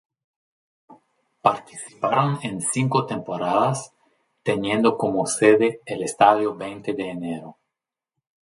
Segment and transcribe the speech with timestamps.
[1.43, 3.93] Participaron en cinco temporadas
[4.41, 7.57] teniendo como sede el Estadio Veinte de Enero.